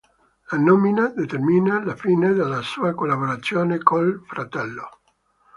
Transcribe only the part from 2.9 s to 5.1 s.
collaborazione col fratello.